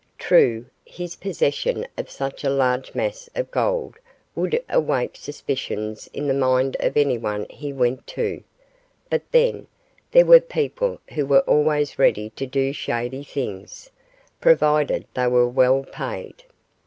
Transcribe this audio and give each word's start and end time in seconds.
True, 0.17 0.65
his 0.83 1.15
possession 1.15 1.85
of 1.95 2.09
such 2.09 2.43
a 2.43 2.49
large 2.49 2.95
mass 2.95 3.29
of 3.35 3.51
gold 3.51 3.97
would 4.35 4.59
awake 4.67 5.15
suspicions 5.15 6.09
in 6.11 6.27
the 6.27 6.33
mind 6.33 6.75
of 6.79 6.97
anyone 6.97 7.45
he 7.51 7.71
went 7.71 8.07
to; 8.07 8.41
but 9.11 9.21
then, 9.31 9.67
there 10.09 10.25
were 10.25 10.39
people 10.39 10.99
who 11.13 11.27
were 11.27 11.41
always 11.41 11.99
ready 11.99 12.31
to 12.31 12.47
do 12.47 12.73
shady 12.73 13.23
things, 13.23 13.91
provided 14.39 15.05
they 15.13 15.27
were 15.27 15.47
well 15.47 15.83
paid. 15.83 16.45